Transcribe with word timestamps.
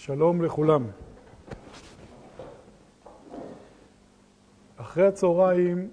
שלום 0.00 0.42
לכולם. 0.42 0.86
אחרי 4.76 5.06
הצהריים 5.06 5.90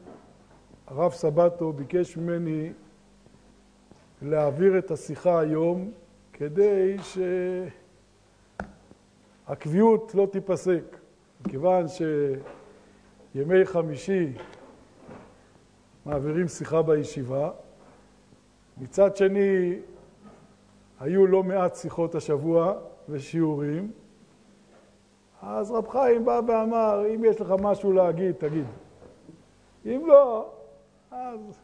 הרב 0.88 1.12
סבטו 1.12 1.74
ביקש 1.74 2.18
ממני 2.18 2.74
להעביר 4.22 4.78
את 4.78 4.92
השיחה 4.92 5.40
היום 5.40 5.92
כדי 6.34 6.96
שהקביעות 9.48 10.16
לא 10.16 10.28
תיפסק, 10.32 10.98
מכיוון 11.46 11.86
שימי 13.34 13.66
חמישי 13.66 14.34
מעבירים 16.06 16.48
שיחה 16.48 16.82
בישיבה. 16.82 17.52
מצד 18.78 19.16
שני, 19.16 19.80
היו 21.00 21.28
לא 21.28 21.44
מעט 21.44 21.76
שיחות 21.76 22.16
השבוע 22.16 22.74
ושיעורים, 23.10 23.92
אז 25.42 25.72
רב 25.72 25.88
חיים 25.88 26.26
בא 26.26 26.42
ואמר, 26.48 27.06
אם 27.16 27.26
יש 27.26 27.42
לך 27.42 27.54
משהו 27.62 27.92
להגיד, 27.92 28.32
תגיד. 28.32 28.66
אם 29.86 30.04
לא, 30.08 30.50
אז 31.12 31.60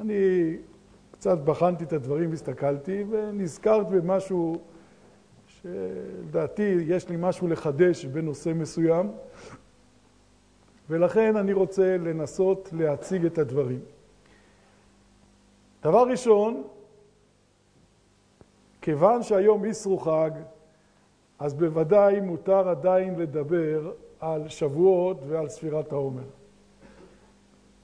אני 0.00 0.56
קצת 1.10 1.38
בחנתי 1.38 1.84
את 1.84 1.92
הדברים, 1.92 2.32
הסתכלתי, 2.32 3.04
ונזכרת 3.10 3.88
במשהו 3.88 4.60
שלדעתי 5.46 6.76
יש 6.86 7.08
לי 7.08 7.16
משהו 7.18 7.48
לחדש 7.48 8.04
בנושא 8.04 8.52
מסוים, 8.54 9.12
ולכן 10.90 11.36
אני 11.36 11.52
רוצה 11.52 11.96
לנסות 11.96 12.68
להציג 12.72 13.24
את 13.24 13.38
הדברים. 13.38 13.80
דבר 15.82 16.08
ראשון, 16.10 16.62
כיוון 18.84 19.22
שהיום 19.22 19.64
איסרו 19.64 19.98
חג, 19.98 20.30
אז 21.38 21.54
בוודאי 21.54 22.20
מותר 22.20 22.68
עדיין 22.68 23.14
לדבר 23.18 23.92
על 24.20 24.48
שבועות 24.48 25.16
ועל 25.28 25.48
ספירת 25.48 25.92
העומר. 25.92 26.22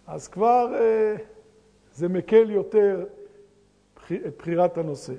אז 0.07 0.29
כבר 0.29 0.75
אה, 0.75 1.17
זה 1.92 2.09
מקל 2.09 2.51
יותר 2.51 3.05
את 4.11 4.37
בחירת 4.39 4.79
הנושא. 4.79 5.12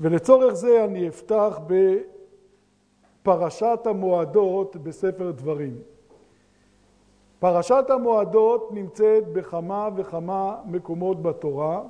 ולצורך 0.00 0.54
זה 0.54 0.84
אני 0.84 1.08
אפתח 1.08 1.60
בפרשת 3.22 3.78
המועדות 3.84 4.76
בספר 4.76 5.30
דברים. 5.30 5.78
פרשת 7.38 7.84
המועדות 7.88 8.72
נמצאת 8.72 9.28
בכמה 9.32 9.88
וכמה 9.96 10.60
מקומות 10.64 11.22
בתורה, 11.22 11.82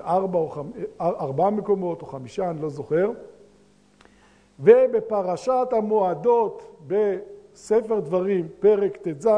ארבע, 0.00 0.38
או 0.38 0.48
חמ... 0.48 0.70
ארבע 1.00 1.50
מקומות 1.50 2.02
או 2.02 2.06
חמישה, 2.06 2.50
אני 2.50 2.62
לא 2.62 2.68
זוכר, 2.68 3.10
ובפרשת 4.60 5.68
המועדות 5.72 6.76
בספר 6.86 8.00
דברים, 8.00 8.48
פרק 8.60 8.96
ט"ז, 8.96 9.28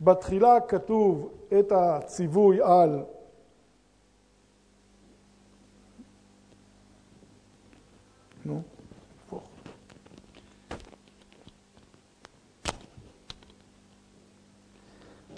בתחילה 0.00 0.60
כתוב 0.60 1.30
את 1.58 1.72
הציווי 1.72 2.58
על 2.62 3.02
נו, 8.44 8.62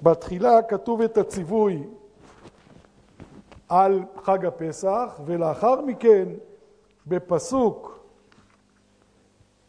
בתחילה 0.02 0.62
כתוב 0.62 1.00
את 1.00 1.18
הציווי 1.18 1.82
על 3.72 4.02
חג 4.22 4.46
הפסח, 4.46 5.20
ולאחר 5.26 5.80
מכן 5.80 6.28
בפסוק 7.06 7.98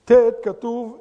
ט' 0.06 0.12
כתוב 0.44 0.98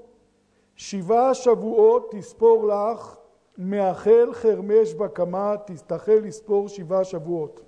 שבעה 0.76 1.34
שבועות 1.34 2.08
תספור 2.10 2.66
לך 2.66 3.16
מאחל 3.58 4.28
חרמש 4.32 4.94
בקמה 4.94 5.54
תסתכל 5.66 6.12
לספור 6.12 6.68
שבעה 6.68 7.04
שבועות. 7.04 7.60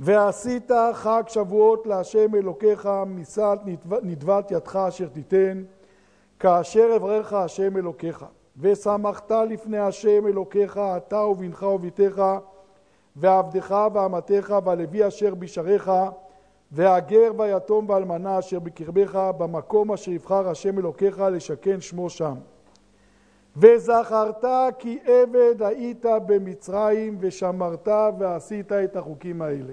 ועשית 0.00 0.70
חג 0.92 1.22
שבועות 1.26 1.86
להשם 1.86 2.34
אלוקיך 2.34 2.88
משאת 3.06 3.58
נדבת 4.02 4.50
ידך 4.50 4.76
אשר 4.76 5.08
תיתן 5.08 5.64
כאשר 6.38 6.92
אברך 6.96 7.32
השם 7.32 7.76
אלוקיך 7.76 8.24
ושמחת 8.56 9.30
לפני 9.30 9.78
השם 9.78 10.26
אלוקיך 10.26 10.80
אתה 10.96 11.18
ובנך 11.18 11.62
וביתך 11.62 12.22
ועבדך 13.16 13.88
ואמתך 13.92 14.54
והלוי 14.64 15.08
אשר 15.08 15.34
בשעריך 15.34 15.92
והגר 16.72 17.32
והיתום 17.36 17.88
והאלמנה 17.88 18.38
אשר 18.38 18.58
בקרבך 18.58 19.30
במקום 19.38 19.92
אשר 19.92 20.10
יבחר 20.10 20.48
השם 20.48 20.78
אלוקיך 20.78 21.20
לשכן 21.20 21.80
שמו 21.80 22.10
שם. 22.10 22.34
וזכרת 23.56 24.44
כי 24.78 24.98
עבד 25.04 25.62
היית 25.62 26.06
במצרים 26.26 27.16
ושמרת 27.20 27.88
ועשית 28.18 28.72
את 28.72 28.96
החוקים 28.96 29.42
האלה. 29.42 29.72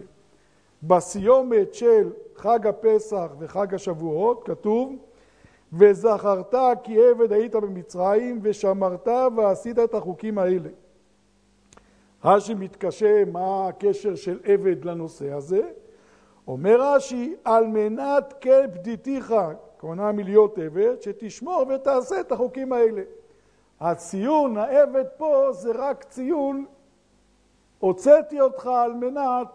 בסיומת 0.83 1.73
של 1.73 2.11
חג 2.35 2.67
הפסח 2.67 3.27
וחג 3.39 3.73
השבועות 3.73 4.43
כתוב 4.45 4.95
וזכרת 5.73 6.55
כי 6.83 6.97
עבד 7.09 7.31
היית 7.31 7.55
במצרים 7.55 8.39
ושמרת 8.41 9.07
ועשית 9.35 9.79
את 9.79 9.93
החוקים 9.93 10.37
האלה. 10.37 10.69
רש"י 12.25 12.53
מתקשה 12.53 13.23
מה 13.31 13.67
הקשר 13.67 14.15
של 14.15 14.39
עבד 14.43 14.85
לנושא 14.85 15.33
הזה. 15.33 15.61
אומר 16.47 16.81
רש"י, 16.81 17.35
על 17.43 17.67
מנת 17.67 18.45
פדיתיך, 18.73 19.33
כהונה 19.79 20.11
מלהיות 20.11 20.57
עבד, 20.57 21.01
שתשמור 21.01 21.65
ותעשה 21.69 22.19
את 22.19 22.31
החוקים 22.31 22.73
האלה. 22.73 23.01
הציון, 23.79 24.57
העבד 24.57 25.05
פה, 25.17 25.47
זה 25.51 25.71
רק 25.75 26.03
ציון, 26.03 26.65
הוצאתי 27.79 28.41
אותך 28.41 28.67
על 28.67 28.93
מנת 28.93 29.47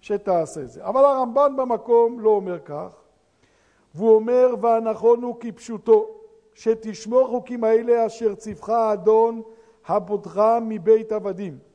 שתעשה 0.00 0.60
את 0.60 0.70
זה. 0.70 0.84
אבל 0.84 1.04
הרמב"ן 1.04 1.56
במקום 1.56 2.20
לא 2.20 2.30
אומר 2.30 2.58
כך, 2.58 3.02
והוא 3.94 4.14
אומר, 4.14 4.54
והנכון 4.60 5.22
הוא 5.22 5.36
כפשוטו, 5.40 6.10
שתשמור 6.54 7.28
חוקים 7.28 7.64
האלה 7.64 8.06
אשר 8.06 8.34
ציווך 8.34 8.68
האדון 8.68 9.42
הפותחה 9.86 10.58
מבית 10.62 11.12
עבדים. 11.12 11.71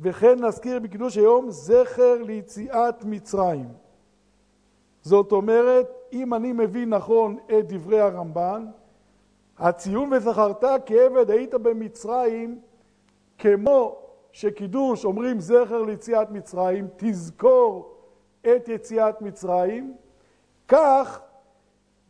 וכן 0.00 0.44
נזכיר 0.44 0.78
בקידוש 0.78 1.16
היום 1.16 1.50
זכר 1.50 2.22
ליציאת 2.22 3.04
מצרים. 3.04 3.68
זאת 5.02 5.32
אומרת, 5.32 5.88
אם 6.12 6.34
אני 6.34 6.52
מבין 6.52 6.90
נכון 6.90 7.38
את 7.46 7.72
דברי 7.72 8.00
הרמב"ן, 8.00 8.66
הציון 9.58 10.12
וזכרת 10.12 10.64
כעבד 10.86 11.30
היית 11.30 11.54
במצרים, 11.54 12.60
כמו 13.38 13.98
שקידוש 14.32 15.04
אומרים 15.04 15.40
זכר 15.40 15.82
ליציאת 15.82 16.30
מצרים, 16.30 16.88
תזכור 16.96 17.96
את 18.40 18.68
יציאת 18.68 19.22
מצרים, 19.22 19.96
כך 20.68 21.20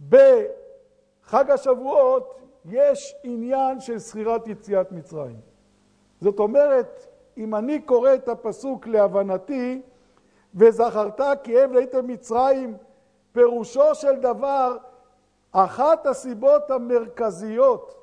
בחג 0.08 1.50
השבועות 1.50 2.40
יש 2.64 3.14
עניין 3.22 3.80
של 3.80 3.98
זכירת 3.98 4.48
יציאת 4.48 4.92
מצרים. 4.92 5.40
זאת 6.20 6.38
אומרת, 6.38 7.06
אם 7.36 7.54
אני 7.54 7.80
קורא 7.80 8.14
את 8.14 8.28
הפסוק 8.28 8.86
להבנתי, 8.86 9.82
וזכרת 10.54 11.20
כי 11.42 11.60
עבד 11.60 11.76
היית 11.76 11.94
במצרים, 11.94 12.76
פירושו 13.32 13.94
של 13.94 14.16
דבר, 14.16 14.76
אחת 15.52 16.06
הסיבות 16.06 16.70
המרכזיות 16.70 17.94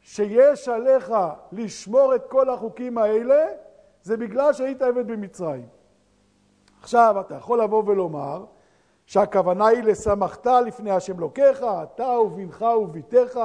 שיש 0.00 0.68
עליך 0.68 1.14
לשמור 1.52 2.14
את 2.14 2.26
כל 2.26 2.50
החוקים 2.50 2.98
האלה, 2.98 3.46
זה 4.02 4.16
בגלל 4.16 4.52
שהיית 4.52 4.82
עבד 4.82 5.06
במצרים. 5.06 5.66
עכשיו, 6.80 7.16
אתה 7.20 7.34
יכול 7.34 7.62
לבוא 7.62 7.82
ולומר 7.86 8.44
שהכוונה 9.06 9.66
היא 9.66 9.82
לשמחת 9.82 10.46
לפני 10.46 10.90
השם 10.90 11.20
לוקח, 11.20 11.62
אתה 11.82 12.08
ובנך 12.08 12.62
וביתך. 12.62 13.40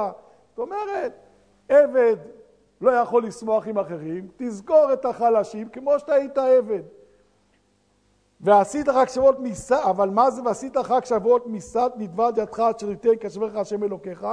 זאת 0.48 0.58
אומרת, 0.58 1.12
עבד 1.68 2.16
לא 2.84 2.90
יכול 2.90 3.26
לשמוח 3.26 3.66
עם 3.66 3.78
אחרים, 3.78 4.28
תזכור 4.36 4.92
את 4.92 5.04
החלשים 5.04 5.68
כמו 5.68 5.98
שאתה 5.98 6.14
היית 6.14 6.38
עבד. 6.38 6.82
ועשית 8.40 8.88
חג 8.88 9.04
שבועות 9.08 9.40
מסת, 9.40 9.76
אבל 9.90 10.10
מה 10.10 10.30
זה 10.30 10.42
ועשית 10.42 10.76
חג 10.76 11.04
שבועות 11.04 11.46
מסת 11.46 11.92
נדבד 11.96 12.32
ידך 12.36 12.60
אשר 12.60 12.90
ייתן 12.90 13.16
כשברך 13.20 13.56
השם 13.56 13.84
אלוקיך? 13.84 14.26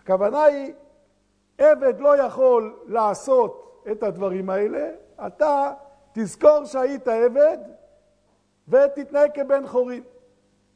הכוונה 0.00 0.42
היא, 0.44 0.72
עבד 1.58 2.00
לא 2.00 2.16
יכול 2.16 2.76
לעשות 2.86 3.82
את 3.92 4.02
הדברים 4.02 4.50
האלה, 4.50 4.90
אתה 5.26 5.72
תזכור 6.12 6.64
שהיית 6.64 7.08
עבד 7.08 7.58
ותתנהג 8.68 9.30
כבן 9.34 9.66
חורין. 9.66 10.02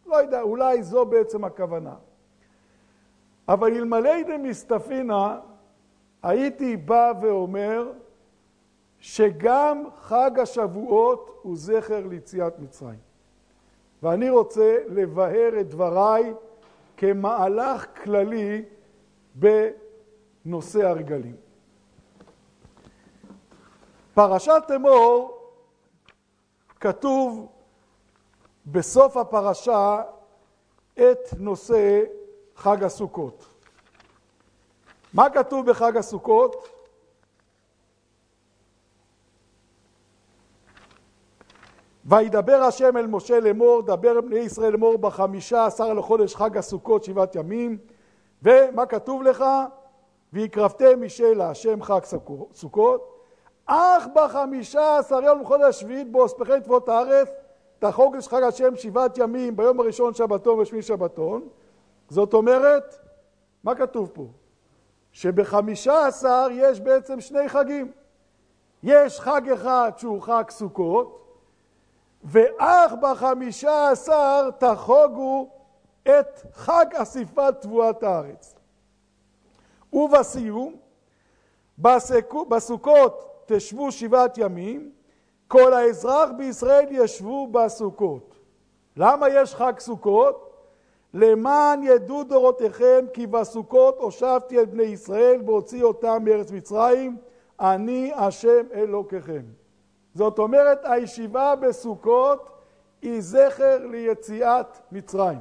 לא 0.07 0.17
יודע, 0.17 0.43
אולי 0.43 0.83
זו 0.83 1.05
בעצם 1.05 1.45
הכוונה. 1.45 1.95
אבל 3.49 3.77
אלמלא 3.77 4.23
דמסתפינא, 4.23 5.39
הייתי 6.23 6.77
בא 6.77 7.13
ואומר 7.23 7.93
שגם 9.01 9.85
חג 9.97 10.39
השבועות 10.39 11.39
הוא 11.43 11.57
זכר 11.57 12.07
ליציאת 12.07 12.59
מצרים. 12.59 12.99
ואני 14.03 14.31
רוצה 14.31 14.77
לבאר 14.89 15.61
את 15.61 15.69
דבריי 15.69 16.35
כמהלך 16.97 17.87
כללי 18.03 18.65
בנושא 19.35 20.87
הרגלים. 20.87 21.37
פרשת 24.15 24.63
אמור 24.77 25.39
כתוב 26.81 27.49
בסוף 28.67 29.17
הפרשה 29.17 30.03
את 30.95 31.19
נושא 31.39 32.03
חג 32.57 32.85
הסוכות. 32.85 33.47
מה 35.15 35.31
כתוב 35.31 35.71
בחג 35.71 35.97
הסוכות? 35.97 36.69
וידבר 42.05 42.55
השם 42.55 42.97
אל 42.97 43.07
משה 43.07 43.41
לאמור, 43.41 43.83
דבר 43.83 44.21
בני 44.21 44.39
ישראל 44.39 44.73
לאמור 44.73 44.99
בחמישה 44.99 45.67
עשר 45.67 45.93
לחודש 45.93 46.35
חג 46.35 46.57
הסוכות 46.57 47.05
שבעת 47.05 47.35
ימים, 47.35 47.79
ומה 48.43 48.87
כתוב 48.87 49.23
לך? 49.23 49.45
והקרבתם 50.33 51.05
משל 51.05 51.35
להשם 51.35 51.83
חג 51.83 52.01
סוכות, 52.53 53.25
אך 53.67 54.07
בחמישה 54.15 54.99
עשר 54.99 55.23
יום 55.23 55.45
חודש 55.45 55.81
שביעית 55.81 56.13
בו 56.13 56.27
אספכם 56.27 56.61
תבואות 56.61 56.89
הארץ, 56.89 57.29
תחוג 57.79 58.17
חג 58.21 58.43
השם 58.43 58.77
שבעת 58.77 59.19
ימים 59.19 59.57
ביום 59.57 59.81
הראשון 59.81 60.15
שבתון 60.15 60.59
ושמי 60.59 60.83
שבתון. 60.83 61.49
זאת 62.09 62.35
אומרת, 62.35 62.99
מה 63.65 63.75
כתוב 63.75 64.11
פה? 64.15 64.27
שבחמישה 65.13 66.07
עשר 66.07 66.47
יש 66.53 66.81
בעצם 66.81 67.21
שני 67.21 67.49
חגים. 67.49 67.93
יש 68.83 69.21
חג 69.21 69.49
אחד 69.49 69.93
שהוא 69.97 70.23
חג 70.23 70.45
סוכות, 70.51 71.39
ואך 72.25 72.93
בחמישה 73.01 73.91
עשר 73.91 74.51
תחוגו 74.51 75.49
את 76.03 76.43
חג 76.53 76.87
אסיפת 76.95 77.55
תבואת 77.61 78.03
הארץ. 78.03 78.55
ובסיום, 79.93 80.75
בסוכות 82.49 83.45
תשבו 83.47 83.93
שבעת 83.93 84.39
ימים, 84.39 84.93
כל 85.49 85.75
האזרח 85.75 86.31
בישראל 86.37 86.87
ישבו 86.91 87.47
בסוכות. 87.47 88.35
למה 88.97 89.29
יש 89.29 89.55
חג 89.55 89.73
סוכות? 89.79 90.48
למען 91.15 91.83
ידעו 91.83 92.25
דורותיכם 92.25 93.05
כי 93.13 93.27
בסוכות 93.27 93.99
הושבתי 93.99 94.63
את 94.63 94.71
בני 94.71 94.83
ישראל 94.83 95.41
והוציא 95.47 95.83
אותם 95.83 96.25
מארץ 96.25 96.53
מצרים, 96.53 97.17
אני 97.61 98.13
השם 98.15 98.67
אלוקיכם. 98.75 99.43
זאת 100.15 100.39
אומרת, 100.39 100.79
הישיבה 100.85 101.57
בסוכות 101.57 102.51
היא 103.03 103.21
זכר 103.21 103.87
ליציאת 103.87 104.79
מצרים. 104.93 105.39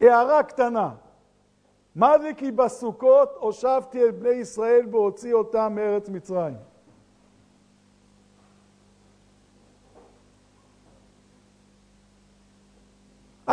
הערה 0.00 0.42
קטנה, 0.42 0.90
מה 1.94 2.18
זה 2.18 2.30
כי 2.36 2.50
בסוכות 2.50 3.36
הושבתי 3.40 4.08
את 4.08 4.18
בני 4.18 4.30
ישראל 4.30 4.86
והוציא 4.90 5.34
אותם 5.34 5.72
מארץ 5.74 6.08
מצרים? 6.08 6.71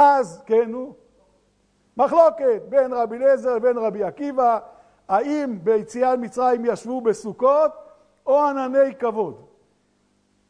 אז, 0.01 0.41
כן, 0.45 0.71
נו, 0.71 0.93
מחלוקת 1.97 2.61
בין 2.69 2.93
רבי 2.93 3.17
אליעזר 3.17 3.55
לבין 3.55 3.77
רבי 3.77 4.03
עקיבא, 4.03 4.59
האם 5.07 5.59
ביציאת 5.63 6.19
מצרים 6.19 6.65
ישבו 6.65 7.01
בסוכות 7.01 7.71
או 8.25 8.43
ענני 8.43 8.95
כבוד. 8.99 9.41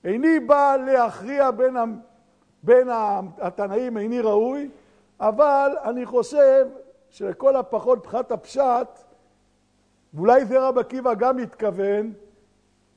איני 0.03 0.39
בא 0.39 0.75
להכריע 0.85 1.51
בין. 1.51 1.75
בין 2.63 2.87
התנאים, 3.37 3.97
איני 3.97 4.21
ראוי, 4.21 4.69
אבל 5.19 5.71
אני 5.83 6.05
חושב 6.05 6.67
שלכל 7.09 7.55
הפחות 7.55 7.99
מבחינת 7.99 8.31
הפשט, 8.31 8.87
ואולי 10.13 10.45
זה 10.45 10.67
רב 10.67 10.77
עקיבא 10.77 11.13
גם 11.13 11.37
מתכוון, 11.37 12.13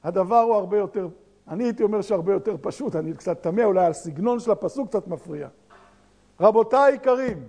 הדבר 0.04 0.40
הוא 0.40 0.54
הרבה 0.54 0.78
יותר, 0.78 1.08
אני 1.48 1.64
הייתי 1.64 1.82
אומר 1.82 2.02
שהרבה 2.02 2.32
יותר 2.32 2.56
פשוט, 2.60 2.96
אני 2.96 3.14
קצת 3.14 3.42
תמה, 3.42 3.64
אולי 3.64 3.86
הסגנון 3.86 4.40
של 4.40 4.50
הפסוק 4.50 4.88
קצת 4.88 5.08
מפריע. 5.08 5.48
רבותיי 6.40 6.92
היקרים, 6.92 7.46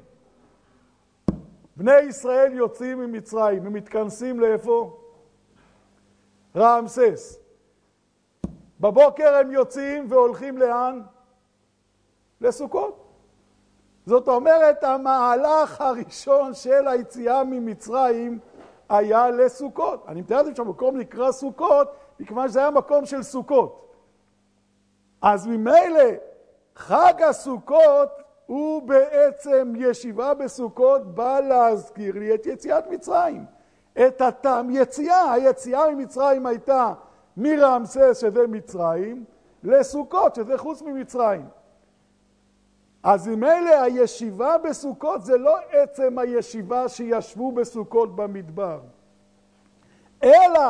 בני 1.75 2.00
ישראל 2.00 2.53
יוצאים 2.53 3.00
ממצרים, 3.00 3.65
הם 3.65 3.74
מתכנסים 3.74 4.39
לאיפה? 4.39 5.00
רעמסס. 6.56 7.39
בבוקר 8.80 9.35
הם 9.35 9.51
יוצאים 9.51 10.06
והולכים 10.09 10.57
לאן? 10.57 11.01
לסוכות. 12.41 13.03
זאת 14.06 14.27
אומרת, 14.27 14.83
המהלך 14.83 15.81
הראשון 15.81 16.53
של 16.53 16.88
היציאה 16.88 17.44
ממצרים 17.44 18.39
היה 18.89 19.30
לסוכות. 19.30 20.06
אני 20.07 20.21
מתאר 20.21 20.41
לכם 20.41 20.56
שהמקום 20.56 20.97
נקרא 20.97 21.31
סוכות, 21.31 21.88
מכיוון 22.19 22.47
שזה 22.47 22.59
היה 22.59 22.71
מקום 22.71 23.06
של 23.06 23.24
סוכות. 23.24 23.94
אז 25.21 25.47
ממילא 25.47 26.09
חג 26.75 27.13
הסוכות 27.30 28.09
הוא 28.54 28.82
בעצם 28.82 29.74
ישיבה 29.78 30.34
בסוכות 30.34 31.16
בא 31.16 31.40
להזכיר 31.40 32.20
לי 32.20 32.36
את 32.36 32.46
יציאת 32.46 32.88
מצרים. 32.88 33.46
את 34.08 34.22
הטעם 34.22 34.70
יציאה, 34.70 35.32
היציאה 35.32 35.92
ממצרים 35.92 36.46
הייתה 36.46 36.94
מרעמסס 37.38 38.18
שזה 38.22 38.48
מצרים, 38.48 39.24
לסוכות 39.64 40.36
שזה 40.36 40.58
חוץ 40.58 40.82
ממצרים. 40.82 41.48
אז 43.04 43.28
אלה 43.28 43.82
הישיבה 43.82 44.58
בסוכות 44.58 45.24
זה 45.24 45.38
לא 45.38 45.58
עצם 45.72 46.20
הישיבה 46.20 46.90
שישבו 46.90 47.52
בסוכות 47.52 48.16
במדבר, 48.16 48.80
אלא 50.24 50.70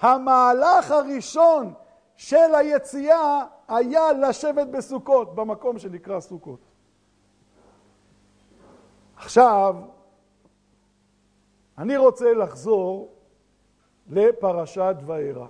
המהלך 0.00 0.90
הראשון 0.90 1.72
של 2.16 2.54
היציאה 2.54 3.44
היה 3.68 4.12
לשבת 4.12 4.66
בסוכות, 4.66 5.34
במקום 5.34 5.78
שנקרא 5.78 6.20
סוכות. 6.20 6.65
עכשיו, 9.16 9.76
אני 11.78 11.96
רוצה 11.96 12.34
לחזור 12.34 13.14
לפרשת 14.10 14.96
וארא. 15.06 15.46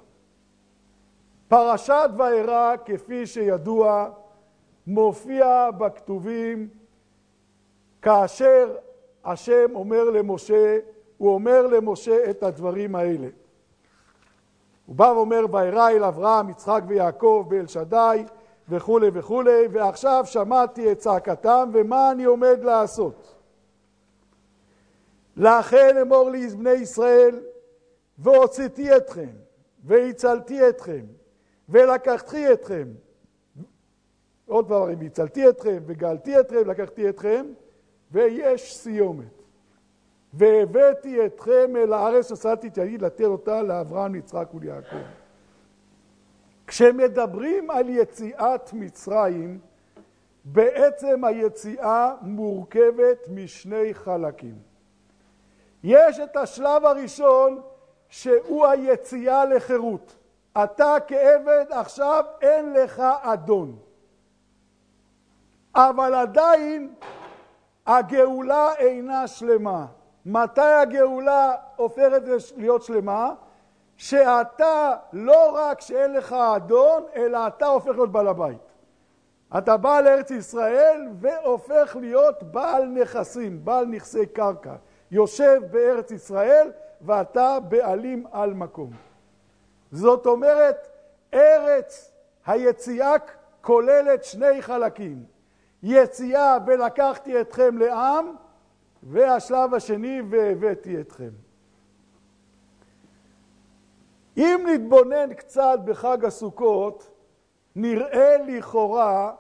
פרשת 1.49 2.11
וארא, 2.19 2.75
כפי 2.85 3.27
שידוע, 3.27 4.09
מופיע 4.87 5.71
בכתובים 5.71 6.69
כאשר 8.03 8.77
השם 9.25 9.67
אומר 9.75 10.11
למשה, 10.11 10.79
הוא 11.19 11.35
אומר 11.35 11.67
למשה 11.67 12.31
את 12.31 12.43
הדברים 12.43 12.95
האלה. 12.95 13.29
הוא 14.87 14.97
בא 14.97 15.05
ואומר, 15.05 15.45
וארא 15.51 15.91
אל 15.91 16.05
אברהם, 16.05 16.51
יצחק 16.51 16.83
ויעקב 16.87 17.47
באל 17.49 17.67
שדי 17.67 18.25
וכולי 18.69 19.09
וכולי, 19.13 19.67
ועכשיו 19.71 20.25
שמעתי 20.27 20.93
את 20.93 20.99
צעקתם 20.99 21.71
ומה 21.73 22.13
אני 22.13 22.25
עומד 22.25 22.59
לעשות. 22.63 23.36
לכן 25.37 25.97
אמור 26.03 26.31
לי 26.31 26.49
בני 26.49 26.71
ישראל, 26.71 27.41
והוצאתי 28.19 28.97
אתכם, 28.97 29.31
והצלתי 29.85 30.69
אתכם, 30.69 31.05
ולקחתי 31.69 32.53
אתכם. 32.53 32.89
עוד 34.47 34.67
דברים, 34.67 35.01
הצלתי 35.01 35.49
אתכם, 35.49 35.79
וגאלתי 35.87 36.41
אתכם, 36.41 36.71
לקחתי 36.71 37.09
אתכם, 37.09 37.47
ויש 38.13 38.77
סיומת. 38.77 39.43
והבאתי 40.33 41.27
אתכם 41.27 41.77
אל 41.77 41.93
הארץ 41.93 42.29
ששאתי 42.29 42.69
את 42.69 42.79
ידי 42.79 42.99
לתת 42.99 43.25
אותה 43.25 43.63
לאברהם, 43.63 44.15
ליצחק 44.15 44.55
וליעקב. 44.55 44.97
כשמדברים 46.67 47.71
על 47.71 47.89
יציאת 47.89 48.73
מצרים, 48.73 49.59
בעצם 50.45 51.25
היציאה 51.25 52.15
מורכבת 52.23 53.29
משני 53.29 53.95
חלקים. 53.95 54.55
יש 55.89 56.21
את 56.21 56.37
השלב 56.37 56.87
הראשון 56.87 57.61
שהוא 58.09 58.67
היציאה 58.67 59.45
לחירות. 59.45 60.17
אתה 60.65 60.97
כעבד 61.07 61.65
עכשיו 61.71 62.25
אין 62.41 62.73
לך 62.73 63.03
אדון. 63.23 63.79
אבל 65.75 66.15
עדיין 66.15 66.95
הגאולה 67.87 68.75
אינה 68.75 69.27
שלמה. 69.27 69.87
מתי 70.27 70.61
הגאולה 70.61 71.55
הופכת 71.77 72.23
להיות 72.57 72.83
שלמה? 72.83 73.33
שאתה 73.97 74.97
לא 75.13 75.51
רק 75.55 75.81
שאין 75.81 76.13
לך 76.13 76.33
אדון, 76.33 77.03
אלא 77.17 77.47
אתה 77.47 77.67
הופך 77.67 77.91
להיות 77.91 78.13
בעל 78.13 78.29
הבית. 78.29 78.73
אתה 79.59 79.77
בא 79.77 80.01
לארץ 80.01 80.31
ישראל 80.31 81.09
והופך 81.21 81.97
להיות 82.01 82.43
בעל 82.43 82.85
נכסים, 82.85 83.65
בעל 83.65 83.87
נכסי 83.87 84.27
קרקע. 84.27 84.75
יושב 85.11 85.61
בארץ 85.71 86.11
ישראל 86.11 86.71
ואתה 87.01 87.59
בעלים 87.69 88.27
על 88.33 88.55
מקום. 88.55 88.91
זאת 89.93 90.27
אומרת, 90.27 90.89
ארץ 91.35 92.13
היציאה 92.47 93.15
כוללת 93.61 94.25
שני 94.25 94.63
חלקים. 94.63 95.25
יציאה 95.83 96.59
ולקחתי 96.67 97.41
אתכם 97.41 97.79
לעם, 97.79 98.35
והשלב 99.03 99.75
השני 99.75 100.23
והבאתי 100.31 101.01
אתכם. 101.01 101.31
אם 104.37 104.67
נתבונן 104.67 105.35
קצת 105.35 105.79
בחג 105.85 106.25
הסוכות, 106.25 107.11
נראה 107.77 108.37
לכאורה 108.47 109.33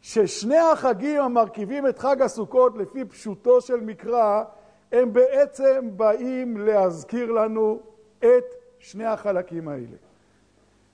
ששני 0.00 0.58
החגים 0.58 1.22
המרכיבים 1.22 1.86
את 1.86 1.98
חג 1.98 2.22
הסוכות 2.22 2.76
לפי 2.76 3.04
פשוטו 3.04 3.60
של 3.60 3.80
מקרא, 3.80 4.44
הם 4.92 5.12
בעצם 5.12 5.90
באים 5.96 6.56
להזכיר 6.56 7.32
לנו 7.32 7.80
את 8.18 8.44
שני 8.78 9.04
החלקים 9.04 9.68
האלה. 9.68 9.96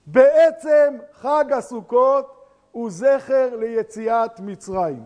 בעצם 0.07 0.97
חג 1.13 1.45
הסוכות 1.53 2.37
הוא 2.73 2.91
זכר 2.91 3.57
ליציאת 3.57 4.41
מצרים. 4.41 5.05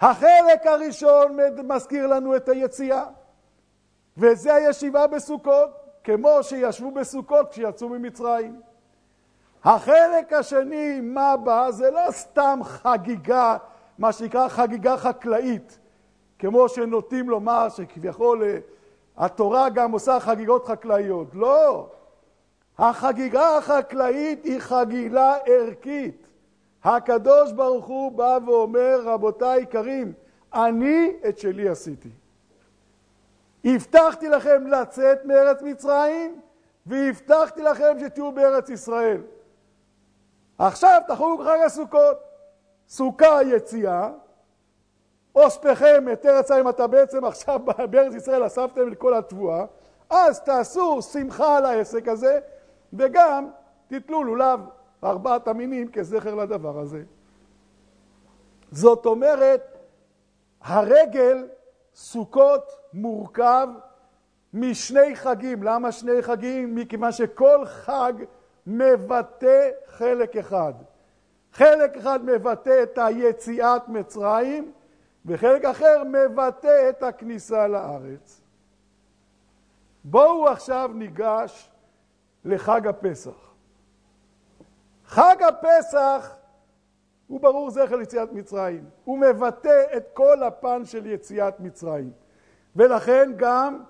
החלק 0.00 0.66
הראשון 0.66 1.36
מזכיר 1.64 2.06
לנו 2.06 2.36
את 2.36 2.48
היציאה, 2.48 3.04
וזה 4.16 4.54
הישיבה 4.54 5.06
בסוכות, 5.06 5.70
כמו 6.04 6.42
שישבו 6.42 6.90
בסוכות 6.90 7.50
כשיצאו 7.50 7.88
ממצרים. 7.88 8.60
החלק 9.64 10.32
השני, 10.32 11.00
מה 11.00 11.36
בא? 11.36 11.70
זה 11.70 11.90
לא 11.90 12.06
סתם 12.10 12.60
חגיגה, 12.62 13.56
מה 13.98 14.12
שנקרא 14.12 14.48
חגיגה 14.48 14.96
חקלאית, 14.96 15.78
כמו 16.38 16.68
שנוטים 16.68 17.30
לומר 17.30 17.68
שכביכול 17.68 18.42
אה, 18.44 18.58
התורה 19.16 19.68
גם 19.68 19.92
עושה 19.92 20.20
חגיגות 20.20 20.66
חקלאיות. 20.66 21.28
לא. 21.34 21.88
החגיגה 22.78 23.56
החקלאית 23.56 24.44
היא 24.44 24.60
חגילה 24.60 25.36
ערכית. 25.46 26.28
הקדוש 26.84 27.52
ברוך 27.52 27.86
הוא 27.86 28.12
בא 28.12 28.38
ואומר, 28.46 29.00
רבותיי 29.04 29.60
יקרים, 29.60 30.12
אני 30.54 31.12
את 31.28 31.38
שלי 31.38 31.68
עשיתי. 31.68 32.08
הבטחתי 33.64 34.28
לכם 34.28 34.66
לצאת 34.66 35.24
מארץ 35.24 35.62
מצרים, 35.62 36.40
והבטחתי 36.86 37.62
לכם 37.62 37.96
שתהיו 38.00 38.32
בארץ 38.32 38.70
ישראל. 38.70 39.22
עכשיו 40.58 41.00
תחוגו 41.08 41.44
חג 41.44 41.58
הסוכות. 41.66 42.16
סוכה 42.88 43.42
יציאה, 43.42 44.10
אוספכם 45.36 46.04
את 46.12 46.26
ארץ 46.26 46.50
האם 46.50 46.68
אתה 46.68 46.86
בעצם 46.86 47.24
עכשיו 47.24 47.60
בארץ 47.90 48.14
ישראל 48.14 48.46
אספתם 48.46 48.92
את 48.92 48.98
כל 48.98 49.14
התבואה, 49.14 49.64
אז 50.10 50.40
תעשו 50.40 51.02
שמחה 51.02 51.56
על 51.56 51.64
העסק 51.64 52.08
הזה, 52.08 52.40
וגם 52.92 53.48
תתלו 53.88 54.24
לולב 54.24 54.60
ארבעת 55.04 55.48
המינים 55.48 55.88
כזכר 55.88 56.34
לדבר 56.34 56.78
הזה. 56.78 57.02
זאת 58.70 59.06
אומרת, 59.06 59.78
הרגל 60.62 61.48
סוכות 61.94 62.72
מורכב 62.92 63.68
משני 64.54 65.16
חגים. 65.16 65.62
למה 65.62 65.92
שני 65.92 66.22
חגים? 66.22 66.74
מכיוון 66.74 67.12
שכל 67.12 67.64
חג 67.64 68.12
מבטא 68.66 69.70
חלק 69.88 70.36
אחד. 70.36 70.72
חלק 71.52 71.96
אחד 71.96 72.24
מבטא 72.24 72.82
את 72.82 72.98
היציאת 73.02 73.88
מצרים, 73.88 74.72
וחלק 75.26 75.64
אחר 75.64 76.02
מבטא 76.04 76.88
את 76.88 77.02
הכניסה 77.02 77.68
לארץ. 77.68 78.40
בואו 80.04 80.48
עכשיו 80.48 80.90
ניגש 80.94 81.70
לחג 82.44 82.86
הפסח. 82.86 83.46
חג 85.06 85.36
הפסח 85.48 86.34
הוא 87.26 87.40
ברור 87.40 87.70
זכר 87.70 88.00
יציאת 88.00 88.32
מצרים. 88.32 88.84
הוא 89.04 89.18
מבטא 89.18 89.84
את 89.96 90.04
כל 90.14 90.42
הפן 90.42 90.84
של 90.84 91.06
יציאת 91.06 91.60
מצרים. 91.60 92.10
ולכן 92.76 93.32
גם 93.36 93.82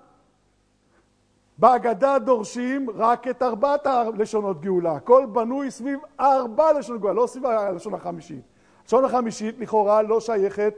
בהגדה 1.57 2.19
דורשים 2.19 2.89
רק 2.89 3.27
את 3.27 3.43
ארבעת 3.43 3.87
הלשונות 3.87 4.61
גאולה. 4.61 4.91
הכל 4.91 5.25
בנוי 5.31 5.71
סביב 5.71 5.99
ארבע 6.19 6.73
לשונות 6.73 7.01
גאולה, 7.01 7.21
לא 7.21 7.27
סביב 7.27 7.45
הלשון 7.45 7.93
החמישית. 7.93 8.41
הלשון 8.81 9.05
החמישית 9.05 9.59
לכאורה 9.59 10.01
לא 10.01 10.19
שייכת 10.19 10.73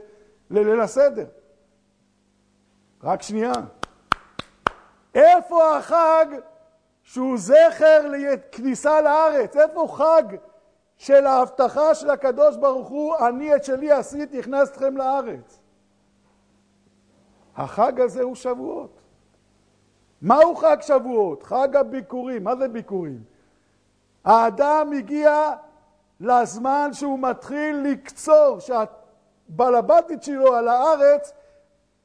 לליל 0.50 0.80
הסדר. 0.80 1.26
רק 3.02 3.22
שנייה. 3.22 3.52
איפה 5.14 5.76
החג 5.76 6.26
שהוא 7.02 7.38
זכר 7.38 8.08
לכניסה 8.08 9.00
לארץ? 9.00 9.56
איפה 9.56 9.86
חג 9.90 10.36
של 10.96 11.26
ההבטחה 11.26 11.94
של 11.94 12.10
הקדוש 12.10 12.56
ברוך 12.56 12.88
הוא, 12.88 13.16
אני 13.28 13.54
את 13.54 13.64
שלי 13.64 13.90
עשיתי, 13.90 14.38
הכנסתי 14.38 14.74
אתכם 14.76 14.96
לארץ? 14.96 15.60
החג 17.56 18.00
הזה 18.00 18.22
הוא 18.22 18.34
שבועות. 18.34 19.00
מהו 20.22 20.56
חג 20.56 20.76
שבועות? 20.80 21.42
חג 21.42 21.76
הביקורים. 21.76 22.44
מה 22.44 22.56
זה 22.56 22.68
ביקורים? 22.68 23.22
האדם 24.24 24.90
הגיע 24.98 25.52
לזמן 26.20 26.90
שהוא 26.92 27.18
מתחיל 27.18 27.76
לקצור, 27.76 28.60
שהבעל 29.50 29.74
הבתית 29.74 30.22
שלו 30.22 30.56
על 30.56 30.68
הארץ 30.68 31.32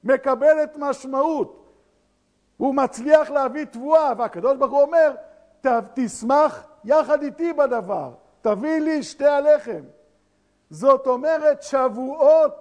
מקבלת 0.03 0.77
משמעות. 0.77 1.61
הוא 2.57 2.75
מצליח 2.75 3.29
להביא 3.29 3.65
תבואה, 3.65 4.13
והקדוש 4.17 4.57
ברוך 4.57 4.71
הוא 4.71 4.81
אומר, 4.81 5.15
תשמח 5.93 6.67
יחד 6.83 7.23
איתי 7.23 7.53
בדבר, 7.53 8.11
תביא 8.41 8.79
לי 8.79 9.03
שתי 9.03 9.25
הלחם. 9.27 9.81
זאת 10.69 11.07
אומרת, 11.07 11.63
שבועות 11.63 12.55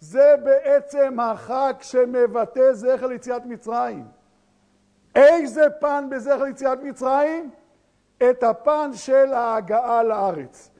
זה 0.00 0.34
בעצם 0.44 1.20
החג 1.20 1.74
שמבטא 1.80 2.72
זכר 2.72 3.06
ליציאת 3.06 3.46
מצרים. 3.46 4.06
איזה 5.14 5.66
פן 5.80 6.06
בזכר 6.10 6.46
יציאת 6.46 6.82
מצרים? 6.82 7.50
את 8.30 8.42
הפן 8.42 8.90
של 8.94 9.32
ההגעה 9.32 10.02
לארץ. 10.02 10.70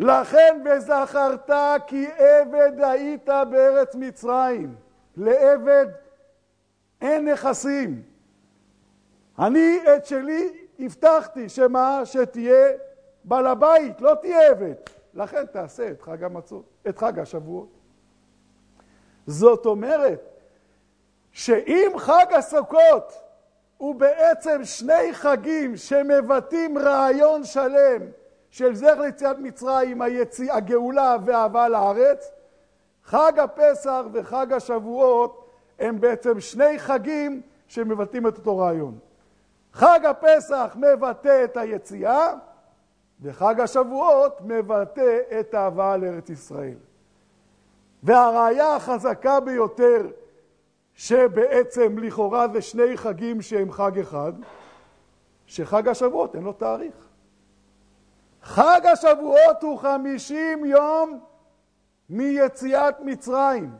לכן 0.00 0.62
וזכרת 0.64 1.50
כי 1.86 2.06
עבד 2.18 2.72
היית 2.82 3.28
בארץ 3.50 3.94
מצרים. 3.94 4.74
לעבד 5.16 5.86
אין 7.00 7.28
נכסים. 7.28 8.02
אני 9.38 9.78
את 9.96 10.06
שלי 10.06 10.66
הבטחתי, 10.78 11.48
שמה? 11.48 12.00
שתהיה 12.04 12.68
בעל 13.24 13.46
הבית, 13.46 14.00
לא 14.00 14.14
תהיה 14.20 14.50
עבד. 14.50 14.74
לכן 15.14 15.46
תעשה 15.46 15.90
את 15.90 16.02
חג 16.02 16.24
המצות, 16.24 16.64
את 16.88 16.98
חג 16.98 17.18
השבועות. 17.18 17.68
זאת 19.26 19.66
אומרת, 19.66 20.20
שאם 21.32 21.92
חג 21.96 22.26
הסוכות 22.30 23.12
הוא 23.76 23.94
בעצם 23.94 24.64
שני 24.64 25.12
חגים 25.12 25.76
שמבטאים 25.76 26.78
רעיון 26.78 27.44
שלם 27.44 28.02
של 28.50 28.74
זכר 28.74 29.00
ליציאת 29.00 29.38
מצרים, 29.38 30.02
היציא, 30.02 30.52
הגאולה 30.52 31.16
והאהבה 31.24 31.68
לארץ, 31.68 32.30
חג 33.04 33.38
הפסח 33.38 34.02
וחג 34.12 34.52
השבועות 34.52 35.50
הם 35.78 36.00
בעצם 36.00 36.40
שני 36.40 36.78
חגים 36.78 37.42
שמבטאים 37.66 38.26
את 38.26 38.38
אותו 38.38 38.58
רעיון. 38.58 38.98
חג 39.72 40.00
הפסח 40.04 40.76
מבטא 40.80 41.44
את 41.44 41.56
היציאה, 41.56 42.32
וחג 43.22 43.60
השבועות 43.60 44.40
מבטא 44.44 45.18
את 45.40 45.54
האהבה 45.54 45.96
לארץ 45.96 46.30
ישראל. 46.30 46.76
והראיה 48.02 48.76
החזקה 48.76 49.40
ביותר 49.40 50.06
שבעצם 50.94 51.98
לכאורה 51.98 52.48
זה 52.48 52.62
שני 52.62 52.96
חגים 52.96 53.42
שהם 53.42 53.72
חג 53.72 53.98
אחד, 53.98 54.32
שחג 55.46 55.88
השבועות 55.88 56.34
אין 56.34 56.42
לו 56.42 56.52
תאריך. 56.52 57.09
חג 58.42 58.80
השבועות 58.92 59.62
הוא 59.62 59.78
חמישים 59.78 60.64
יום 60.64 61.20
מיציאת 62.10 63.00
מצרים, 63.00 63.70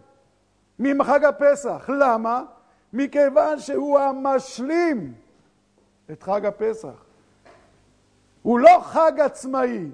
מחג 0.78 1.24
הפסח. 1.24 1.90
למה? 2.00 2.42
מכיוון 2.92 3.58
שהוא 3.58 3.98
המשלים 3.98 5.14
את 6.10 6.22
חג 6.22 6.46
הפסח. 6.46 7.04
הוא 8.42 8.58
לא 8.58 8.80
חג 8.82 9.20
עצמאי, 9.20 9.90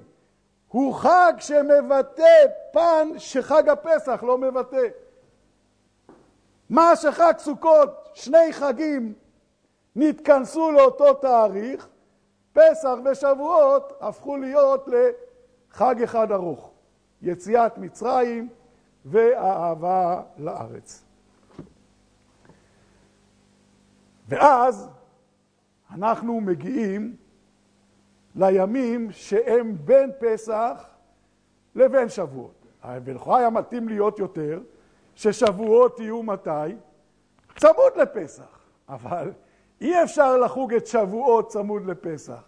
הוא 0.67 0.93
חג 0.93 1.33
שמבטא 1.39 2.45
פן 2.71 3.07
שחג 3.17 3.69
הפסח 3.69 4.23
לא 4.23 4.37
מבטא. 4.37 4.87
מה 6.69 6.95
שחג 6.95 7.33
סוכות, 7.37 8.09
שני 8.13 8.53
חגים 8.53 9.13
נתכנסו 9.95 10.71
לאותו 10.71 11.13
תאריך, 11.13 11.87
פסח 12.57 12.93
ושבועות 13.05 13.93
הפכו 14.01 14.37
להיות 14.37 14.87
לחג 14.87 16.01
אחד 16.03 16.31
ארוך, 16.31 16.71
יציאת 17.21 17.77
מצרים 17.77 18.49
והאהבה 19.05 20.21
לארץ. 20.37 21.03
ואז 24.27 24.89
אנחנו 25.91 26.41
מגיעים 26.41 27.15
לימים 28.35 29.11
שהם 29.11 29.75
בין 29.85 30.11
פסח 30.19 30.85
לבין 31.75 32.09
שבועות. 32.09 32.65
ולכאורה 33.03 33.39
היה 33.39 33.49
מתאים 33.49 33.87
להיות 33.89 34.19
יותר, 34.19 34.59
ששבועות 35.15 35.99
יהיו 35.99 36.23
מתי? 36.23 36.75
צמוד 37.57 37.93
לפסח. 37.95 38.59
אבל 38.89 39.31
אי 39.81 40.03
אפשר 40.03 40.37
לחוג 40.37 40.73
את 40.73 40.87
שבועות 40.87 41.49
צמוד 41.49 41.85
לפסח, 41.85 42.46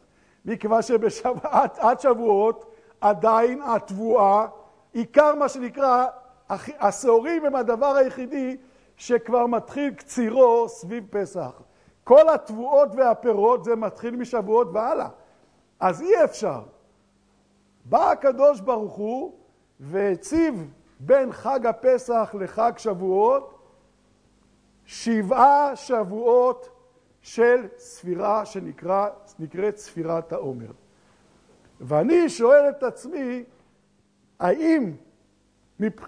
מכיוון 0.49 0.81
שעד 0.81 1.99
שבועות 1.99 2.75
עדיין 3.01 3.61
התבואה, 3.61 4.47
עיקר 4.93 5.35
מה 5.35 5.49
שנקרא, 5.49 6.05
השעורים 6.79 7.45
הם 7.45 7.55
הדבר 7.55 7.95
היחידי 7.95 8.57
שכבר 8.97 9.45
מתחיל 9.45 9.93
קצירו 9.93 10.69
סביב 10.69 11.07
פסח. 11.09 11.61
כל 12.03 12.29
התבואות 12.29 12.89
והפירות 12.95 13.63
זה 13.63 13.75
מתחיל 13.75 14.15
משבועות 14.15 14.67
והלאה. 14.73 15.07
אז 15.79 16.01
אי 16.01 16.23
אפשר. 16.23 16.61
בא 17.85 18.11
הקדוש 18.11 18.59
ברוך 18.59 18.93
הוא 18.93 19.33
והציב 19.79 20.73
בין 20.99 21.31
חג 21.31 21.65
הפסח 21.65 22.35
לחג 22.39 22.71
שבועות 22.77 23.59
שבעה 24.85 25.75
שבועות 25.75 26.78
של 27.21 27.67
ספירה 27.77 28.45
שנקראת 28.45 29.77
ספירת 29.77 30.33
העומר. 30.33 30.71
ואני 31.81 32.29
שואל 32.29 32.69
את 32.69 32.83
עצמי, 32.83 33.43
האם 34.39 34.95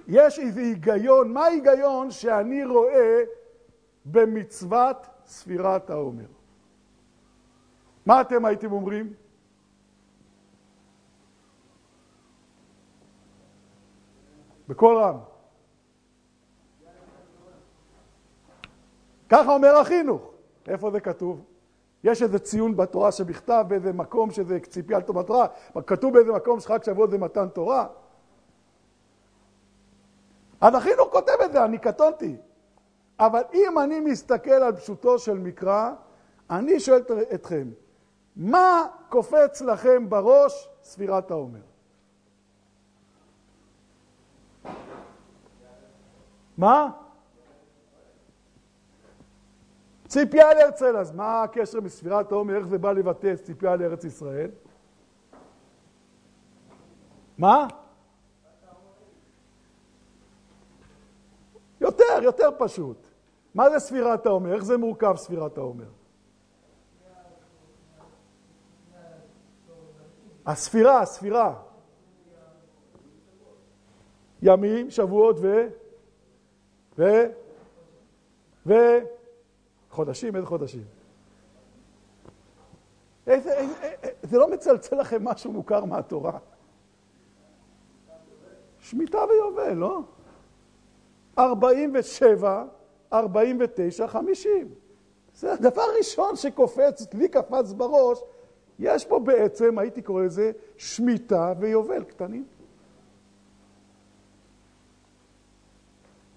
יש 0.08 0.40
איזה 0.40 0.62
היגיון, 0.62 1.34
מה 1.34 1.46
ההיגיון 1.46 2.12
שאני 2.12 2.66
רואה 2.66 3.24
במצוות 4.06 5.08
ספירת 5.26 5.90
העומר? 5.90 6.26
מה 8.06 8.22
אתם 8.22 8.46
הייתם 8.46 8.72
אומרים? 8.72 9.14
בקול 14.68 14.98
רם. 14.98 15.18
ככה 19.30 19.54
אומר 19.54 19.76
החינוך. 19.76 20.31
איפה 20.68 20.92
זה 20.92 21.00
כתוב? 21.00 21.44
יש 22.04 22.22
איזה 22.22 22.40
ציון 22.40 22.78
בתורה 22.78 23.12
שבכתב, 23.12 23.66
באיזה 23.68 23.94
מקום 23.94 24.32
שזה 24.32 24.60
ציפייה 24.60 25.00
לטוב 25.00 25.20
בתורה, 25.20 25.48
כתוב 25.88 26.14
באיזה 26.14 26.32
מקום 26.32 26.60
שחג 26.60 26.84
שבועות 26.84 27.12
זה 27.12 27.18
מתן 27.18 27.50
תורה. 27.50 27.88
אז 30.62 30.76
החינוך 30.76 31.08
כותב 31.12 31.34
את 31.46 31.52
זה, 31.52 31.66
אני 31.66 31.78
קטונתי. 31.78 32.36
אבל 33.20 33.42
אם 33.54 33.80
אני 33.80 34.00
מסתכל 34.00 34.52
על 34.52 34.76
פשוטו 34.76 35.20
של 35.20 35.38
מקרא, 35.38 35.92
אני 36.50 36.80
שואל 36.80 37.02
אתכם, 37.34 37.70
מה 38.36 38.88
קופץ 39.10 39.62
לכם 39.62 40.10
בראש 40.10 40.70
ספירת 40.84 41.32
העומר? 41.32 41.60
מה? 46.58 46.90
ציפייה 50.12 50.50
ישראל. 50.52 50.98
אז 50.98 51.12
מה 51.12 51.44
הקשר 51.44 51.80
בספירת 51.80 52.32
העומר, 52.32 52.58
איך 52.58 52.68
זה 52.68 52.78
בא 52.78 52.92
לבטא 52.92 53.36
ציפייה 53.36 53.76
לארץ 53.76 54.04
ישראל? 54.04 54.52
מה? 57.38 57.68
יותר, 61.82 62.24
יותר 62.24 62.50
פשוט. 62.58 63.08
מה 63.56 63.70
זה 63.70 63.80
ספירת 63.80 64.26
העומר? 64.26 64.54
איך 64.54 64.64
זה 64.64 64.78
מורכב 64.78 65.16
ספירת 65.16 65.58
העומר? 65.58 65.90
הספירה, 70.46 71.02
הספירה. 71.02 71.62
ימים, 74.42 74.90
שבועות 74.90 75.36
ו... 75.40 75.68
ו... 76.98 77.04
ו... 78.66 78.74
חודשים? 79.92 80.36
איזה 80.36 80.48
חודשים? 80.48 80.84
איזה, 83.28 83.54
איזה, 83.54 83.76
זה 84.24 84.38
לא 84.38 84.52
מצלצל 84.52 84.96
לכם 84.96 85.24
משהו 85.24 85.52
מוכר 85.52 85.86
מהתורה? 85.86 86.38
שמיטה 88.80 89.18
ויובל, 89.30 89.74
לא? 89.74 90.02
47, 91.40 92.66
49, 93.14 94.08
50. 94.08 94.70
זה 95.36 95.54
הדבר 95.54 95.82
הראשון 95.82 96.36
שקופץ, 96.36 97.14
לי 97.14 97.30
קפץ 97.30 97.72
בראש, 97.72 98.20
יש 98.80 99.06
פה 99.06 99.20
בעצם, 99.20 99.80
הייתי 99.80 100.02
קורא 100.02 100.24
לזה, 100.24 100.52
שמיטה 100.78 101.54
ויובל 101.60 102.04
קטנים. 102.04 102.46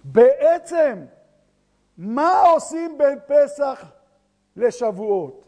בעצם, 0.04 0.98
מה 1.98 2.40
עושים 2.40 2.98
בין 2.98 3.18
פסח 3.26 3.84
לשבועות? 4.56 5.44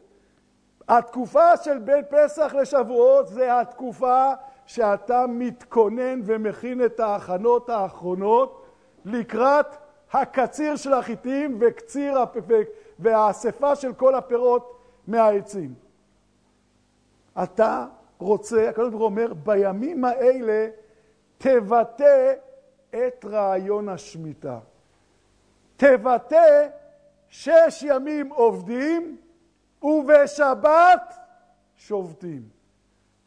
התקופה 0.89 1.57
של 1.57 1.79
בין 1.79 2.05
פסח 2.11 2.55
לשבועות 2.55 3.29
זה 3.29 3.61
התקופה 3.61 4.33
שאתה 4.67 5.25
מתכונן 5.29 6.21
ומכין 6.25 6.85
את 6.85 7.01
ההכנות 7.01 7.69
האחרונות 7.69 8.67
לקראת 9.05 9.67
הקציר 10.13 10.77
של 10.77 10.93
החיטים 10.93 11.59
וקציר 11.61 12.19
והאספה 12.99 13.77
של 13.77 13.93
כל 13.93 14.15
הפירות 14.15 14.79
מהעצים. 15.07 15.75
אתה 17.43 17.87
רוצה, 18.19 18.69
הקדוש 18.69 18.89
ברוך 18.91 19.01
הוא 19.01 19.07
אומר, 19.07 19.35
בימים 19.35 20.05
האלה 20.05 20.69
תבטא 21.39 22.33
את 22.91 23.25
רעיון 23.25 23.89
השמיטה. 23.89 24.59
תבטא 25.77 26.69
שש 27.29 27.85
ימים 27.87 28.29
עובדים 28.29 29.17
ובשבת 29.83 31.15
שובתים. 31.77 32.49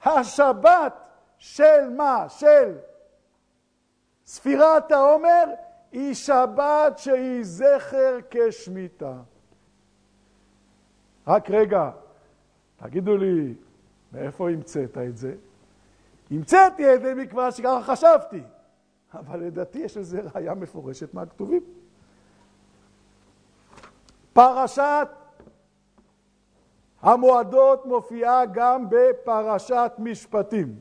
השבת 0.03 0.93
של 1.38 1.89
מה? 1.97 2.25
של 2.29 2.77
ספירת 4.25 4.91
העומר 4.91 5.43
היא 5.91 6.13
שבת 6.13 6.97
שהיא 6.97 7.43
זכר 7.43 8.17
כשמיטה. 8.29 9.13
רק 11.27 11.49
רגע, 11.49 11.91
תגידו 12.77 13.17
לי, 13.17 13.53
מאיפה 14.12 14.49
המצאת 14.49 14.97
את 14.97 15.17
זה? 15.17 15.35
המצאתי 16.31 16.95
את 16.95 17.01
זה 17.01 17.15
מכבר 17.15 17.51
שככה 17.51 17.81
חשבתי, 17.83 18.41
אבל 19.13 19.39
לדעתי 19.39 19.79
יש 19.79 19.97
לזה 19.97 20.21
ראייה 20.33 20.53
מפורשת 20.53 21.13
מהכתובים. 21.13 21.79
פרשת 24.34 25.08
המועדות 27.02 27.86
מופיעה 27.86 28.46
גם 28.46 28.86
בפרשת 28.89 29.92
משפטים. 29.98 30.80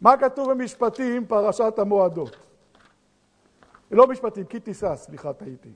מה 0.00 0.16
כתוב 0.16 0.50
במשפטים? 0.50 1.26
פרשת 1.26 1.78
המועדות. 1.78 2.36
לא 3.90 4.06
משפטים, 4.06 4.44
כי 4.44 4.60
תישא, 4.60 4.96
סליחה, 4.96 5.32
טעיתי. 5.32 5.72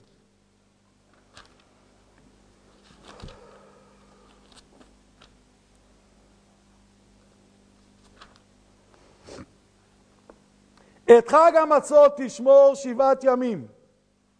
את 11.19 11.29
חג 11.29 11.53
המצות 11.63 12.13
תשמור 12.17 12.75
שבעת 12.75 13.25
ימים, 13.25 13.67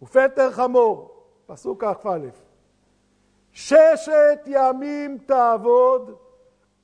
ופטר 0.03 0.53
חמור, 0.53 1.12
פסוק 1.47 1.85
כ"א. 1.85 2.19
ששת 3.53 4.41
ימים 4.47 5.19
תעבוד, 5.19 6.17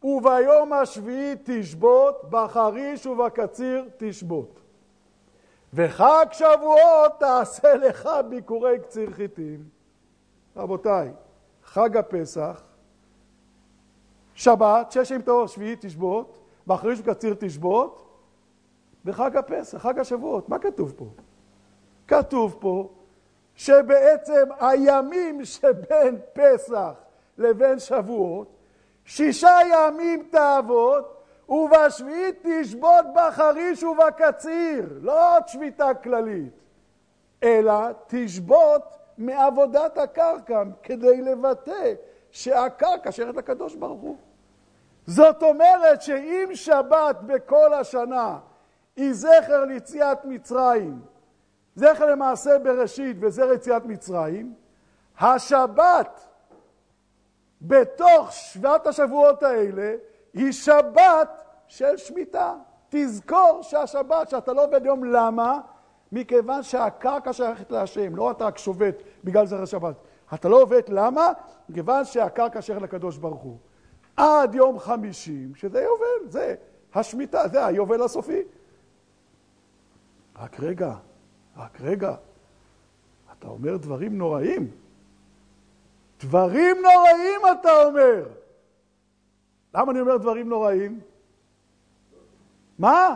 וביום 0.05 0.73
השביעי 0.73 1.35
תשבות, 1.44 2.25
בחריש 2.31 3.07
ובקציר 3.07 3.88
תשבות. 3.97 4.61
וחג 5.75 6.27
שבועות 6.33 7.12
תעשה 7.18 7.75
לך 7.75 8.09
ביקורי 8.29 8.79
קציר 8.79 9.11
חיטים. 9.11 9.68
רבותיי, 10.57 11.12
חג 11.64 11.97
הפסח, 11.97 12.62
שבת, 14.35 14.92
שש 14.92 15.11
ימים 15.11 15.23
תעבוד, 15.23 15.49
שביעי 15.49 15.77
תשבות, 15.81 16.38
בחריש 16.66 17.01
ובקציר 17.01 17.35
תשבות, 17.38 18.05
וחג 19.05 19.37
הפסח, 19.37 19.79
חג 19.79 19.99
השבועות. 19.99 20.49
מה 20.49 20.59
כתוב 20.59 20.92
פה? 20.97 21.07
כתוב 22.07 22.57
פה 22.61 22.88
שבעצם 23.59 24.44
הימים 24.61 25.44
שבין 25.44 26.18
פסח 26.33 26.92
לבין 27.38 27.79
שבועות, 27.79 28.49
שישה 29.05 29.57
ימים 29.73 30.29
תעבוד, 30.31 31.05
ובשביעית 31.49 32.37
תשבות 32.42 33.07
בחריש 33.14 33.83
ובקציר, 33.83 34.99
לא 35.03 35.37
עוד 35.37 35.49
שביתה 35.49 35.94
כללית, 35.94 36.53
אלא 37.42 37.75
תשבות 38.07 38.83
מעבודת 39.18 39.99
הקרקע 39.99 40.62
כדי 40.83 41.23
לבטא 41.23 41.94
שהקרקע 42.31 43.12
שייכת 43.12 43.37
לקדוש 43.37 43.75
ברוך 43.75 44.01
הוא. 44.01 44.16
זאת 45.07 45.42
אומרת 45.42 46.03
שאם 46.03 46.49
שבת 46.55 47.16
בכל 47.27 47.75
השנה 47.75 48.38
היא 48.97 49.12
זכר 49.12 49.64
ליציאת 49.64 50.25
מצרים, 50.25 51.01
זכר 51.79 52.07
למעשה 52.07 52.59
בראשית 52.59 53.17
וזכר 53.21 53.53
יציאת 53.53 53.85
מצרים, 53.87 54.55
השבת 55.21 56.27
בתוך 57.62 58.33
שבעת 58.33 58.87
השבועות 58.87 59.43
האלה 59.43 59.95
היא 60.35 60.53
שבת 60.53 61.45
של 61.67 61.97
שמיטה. 61.97 62.55
תזכור 62.88 63.59
שהשבת, 63.62 64.29
שאתה 64.29 64.53
לא 64.53 64.64
עובד 64.64 64.87
יום, 64.87 65.05
למה? 65.05 65.61
מכיוון 66.12 66.62
שהקרקע 66.62 67.33
שייכת 67.33 67.71
להשם, 67.71 68.17
לא 68.17 68.31
אתה 68.31 68.49
שובת 68.57 69.03
בגלל 69.25 69.47
זכר 69.47 69.64
שבת. 69.64 69.95
אתה 70.35 70.49
לא 70.49 70.62
עובד, 70.62 70.83
למה? 70.88 71.33
מכיוון 71.69 72.05
שהקרקע 72.05 72.62
שייכת 72.62 72.83
לקדוש 72.83 73.17
ברוך 73.17 73.43
הוא. 73.43 73.57
עד 74.17 74.55
יום 74.55 74.79
חמישים, 74.79 75.55
שזה 75.55 75.83
יובל, 75.83 76.31
זה 76.31 76.55
השמיטה, 76.95 77.49
זה 77.49 77.67
היובל 77.67 78.03
הסופי. 78.03 78.43
רק 80.38 80.61
רגע, 80.61 80.95
רק 81.59 81.81
רגע, 81.81 82.14
אתה 83.38 83.49
אומר 83.49 83.77
דברים 83.77 84.18
נוראים. 84.18 84.71
דברים 86.21 86.77
נוראים 86.77 87.40
אתה 87.61 87.85
אומר. 87.85 88.25
למה 89.75 89.92
אני 89.92 90.01
אומר 90.01 90.16
דברים 90.16 90.49
נוראים? 90.49 91.01
מה? 92.79 93.14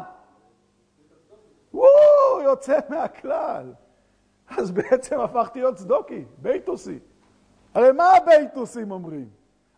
וואו, 1.74 2.40
יוצא 2.44 2.78
מהכלל. 2.88 3.72
אז 4.48 4.70
בעצם 4.70 5.20
הפכתי 5.20 5.60
להיות 5.60 5.76
צדוקי, 5.76 6.24
בייטוסי. 6.38 6.98
הרי 7.74 7.92
מה 7.92 8.04
הבייטוסים 8.16 8.90
אומרים? 8.90 9.28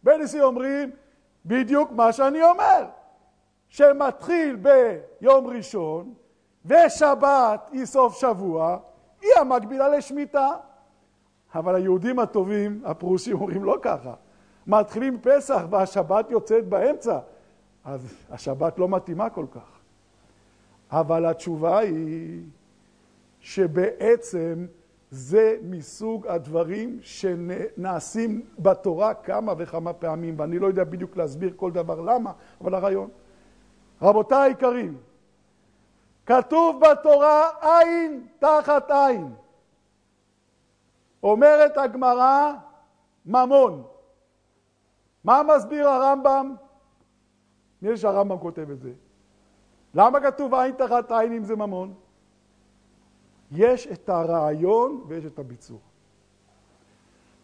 בייטוסים 0.03 0.43
אומרים 0.43 0.91
בדיוק 1.45 1.91
מה 1.93 2.13
שאני 2.13 2.43
אומר, 2.43 2.87
שמתחיל 3.69 4.57
ביום 4.57 5.47
ראשון, 5.47 6.15
ושבת 6.65 7.71
היא 7.73 7.85
סוף 7.85 8.19
שבוע, 8.19 8.79
היא 9.21 9.31
המקבילה 9.41 9.89
לשמיטה. 9.89 10.51
אבל 11.55 11.75
היהודים 11.75 12.19
הטובים, 12.19 12.83
הפרושים, 12.85 13.37
אומרים 13.37 13.65
לא 13.65 13.77
ככה. 13.83 14.15
מתחילים 14.67 15.19
פסח 15.23 15.63
והשבת 15.71 16.31
יוצאת 16.31 16.69
באמצע, 16.69 17.19
אז 17.85 18.15
השבת 18.31 18.79
לא 18.79 18.89
מתאימה 18.89 19.31
כל 19.31 19.47
כך. 19.51 19.81
אבל 20.91 21.27
התשובה 21.27 21.79
היא 21.79 22.43
שבעצם 23.41 24.67
זה 25.11 25.57
מסוג 25.63 26.27
הדברים 26.27 26.99
שנעשים 27.03 28.43
בתורה 28.59 29.15
כמה 29.15 29.53
וכמה 29.59 29.93
פעמים, 29.93 30.35
ואני 30.39 30.59
לא 30.59 30.67
יודע 30.67 30.85
בדיוק 30.85 31.17
להסביר 31.17 31.53
כל 31.57 31.71
דבר 31.71 32.01
למה, 32.01 32.33
אבל 32.61 32.75
הרעיון. 32.75 33.09
רבותיי 34.03 34.51
היקרים, 34.51 34.97
כתוב 36.27 36.81
בתורה 36.81 37.51
עין 37.61 38.27
תחת 38.39 38.91
עין. 38.91 39.35
אומרת 41.23 41.77
הגמרא 41.77 42.53
ממון. 43.27 43.83
מה 45.25 45.43
מסביר 45.43 45.89
הרמב"ם? 45.89 46.55
נראה 47.83 47.97
שהרמב"ם 47.97 48.39
כותב 48.39 48.71
את 48.71 48.81
זה. 48.81 48.93
למה 49.95 50.21
כתוב 50.21 50.55
עין 50.55 50.75
תחת 50.75 51.13
עין 51.13 51.33
אם 51.33 51.45
זה 51.45 51.57
ממון? 51.57 51.95
יש 53.53 53.87
את 53.87 54.09
הרעיון 54.09 55.05
ויש 55.09 55.25
את 55.25 55.39
הביצוע. 55.39 55.79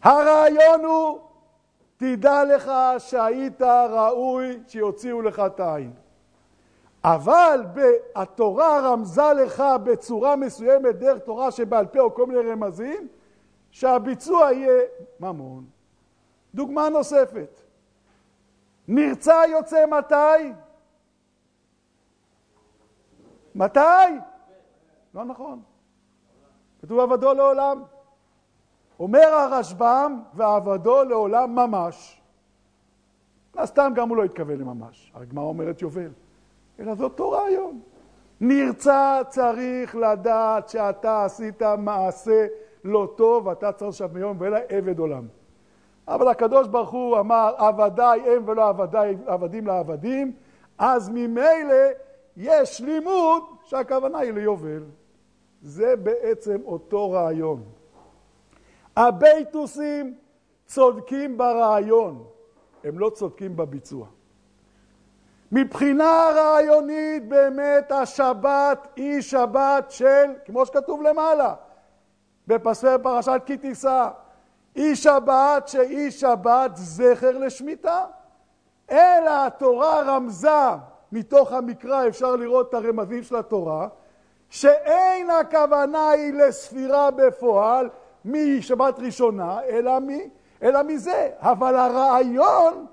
הרעיון 0.01 0.85
הוא, 0.85 1.19
תדע 1.97 2.43
לך 2.43 2.71
שהיית 2.97 3.61
ראוי 3.89 4.59
שיוציאו 4.67 5.21
לך 5.21 5.39
את 5.39 5.59
העין. 5.59 5.93
אבל 7.03 7.61
התורה 8.15 8.79
רמזה 8.79 9.33
לך 9.43 9.63
בצורה 9.83 10.35
מסוימת 10.35 10.95
דרך 10.95 11.19
תורה 11.19 11.51
שבעל 11.51 11.85
פה 11.85 11.99
או 11.99 12.13
כל 12.13 12.25
מיני 12.25 12.51
רמזים, 12.51 13.07
שהביצוע 13.71 14.51
יהיה 14.51 14.81
ממון. 15.19 15.65
דוגמה 16.55 16.89
נוספת, 16.89 17.61
נרצה 18.87 19.41
יוצא 19.49 19.85
מתי? 19.85 20.53
מתי? 23.55 23.79
לא 25.13 25.23
נכון. 25.25 25.61
כתוב 26.81 26.99
עבדו 26.99 27.33
לעולם. 27.33 27.83
אומר 28.99 29.27
הרשב"ם, 29.27 30.21
ועבדו 30.33 31.03
לעולם 31.03 31.55
ממש. 31.55 32.21
סתם 33.63 33.91
גם 33.95 34.09
הוא 34.09 34.17
לא 34.17 34.23
התכוון 34.23 34.59
לממש. 34.59 35.11
הגמרא 35.15 35.43
אומרת 35.43 35.81
יובל. 35.81 36.11
אלא 36.81 36.95
זה 36.95 37.03
אותו 37.03 37.31
רעיון. 37.31 37.79
נרצה 38.41 39.21
צריך 39.29 39.95
לדעת 39.95 40.69
שאתה 40.69 41.25
עשית 41.25 41.61
מעשה 41.63 42.47
לא 42.83 43.13
טוב, 43.15 43.47
ואתה 43.47 43.71
צריך 43.71 43.89
עכשיו 43.89 44.09
מיום 44.13 44.37
ואלה 44.39 44.59
עבד 44.69 44.99
עולם. 44.99 45.27
אבל 46.07 46.27
הקדוש 46.27 46.67
ברוך 46.67 46.89
הוא 46.89 47.19
אמר, 47.19 47.53
עבדיי 47.57 48.21
הם 48.21 48.43
ולא 48.45 48.69
עבדיי, 48.69 49.17
עבדים 49.25 49.67
לעבדים, 49.67 50.33
אז 50.77 51.09
ממילא 51.09 51.85
יש 52.37 52.81
לימוד 52.81 53.43
שהכוונה 53.63 54.19
היא 54.19 54.31
ליובל. 54.31 54.83
זה 55.61 55.95
בעצם 55.95 56.57
אותו 56.65 57.11
רעיון. 57.11 57.63
הבייטוסים 58.95 60.15
צודקים 60.65 61.37
ברעיון, 61.37 62.23
הם 62.83 62.99
לא 62.99 63.09
צודקים 63.09 63.55
בביצוע. 63.55 64.07
מבחינה 65.51 66.29
רעיונית 66.35 67.27
באמת 67.27 67.91
השבת 67.91 68.87
היא 68.95 69.21
שבת 69.21 69.91
של, 69.91 70.33
כמו 70.45 70.65
שכתוב 70.65 71.01
למעלה, 71.01 71.53
בפרשת 72.47 73.41
כי 73.45 73.57
תישא, 73.57 74.07
היא 74.75 74.95
שבת 74.95 75.67
שהיא 75.67 76.11
שבת 76.11 76.71
זכר 76.73 77.37
לשמיטה. 77.37 78.03
אלא 78.91 79.45
התורה 79.47 80.01
רמזה, 80.01 80.69
מתוך 81.11 81.53
המקרא 81.53 82.07
אפשר 82.07 82.35
לראות 82.35 82.69
את 82.69 82.73
הרמזים 82.73 83.23
של 83.23 83.35
התורה, 83.35 83.87
שאין 84.49 85.29
הכוונה 85.29 86.09
היא 86.09 86.33
לספירה 86.33 87.11
בפועל 87.11 87.89
משבת 88.25 88.99
ראשונה, 88.99 89.59
אלא, 89.69 89.99
מ, 89.99 90.09
אלא 90.63 90.83
מזה. 90.83 91.29
אבל 91.39 91.75
הרעיון 91.75 92.85